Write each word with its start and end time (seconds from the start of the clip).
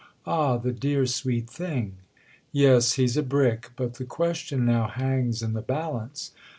"Ah, 0.25 0.57
the 0.57 0.71
dear 0.71 1.05
sweet 1.05 1.47
thing!" 1.47 1.93
"Yes, 2.51 2.93
he's 2.93 3.17
a 3.17 3.21
brick—but 3.21 3.93
the 3.99 4.03
question 4.03 4.65
now 4.65 4.87
hangs 4.87 5.43
in 5.43 5.53
the 5.53 5.61
balance. 5.61 6.31